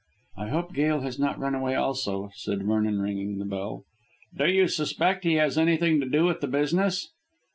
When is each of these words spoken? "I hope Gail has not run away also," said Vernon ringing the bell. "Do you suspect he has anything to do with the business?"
"I 0.35 0.47
hope 0.49 0.73
Gail 0.73 1.01
has 1.01 1.19
not 1.19 1.37
run 1.37 1.53
away 1.53 1.75
also," 1.75 2.31
said 2.33 2.63
Vernon 2.63 3.01
ringing 3.03 3.37
the 3.37 3.45
bell. 3.45 3.83
"Do 4.35 4.49
you 4.49 4.67
suspect 4.67 5.23
he 5.25 5.35
has 5.35 5.59
anything 5.59 5.99
to 5.99 6.09
do 6.09 6.25
with 6.25 6.41
the 6.41 6.47
business?" 6.47 7.11